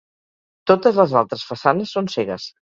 [0.71, 2.53] Totes les altres façanes són cegues.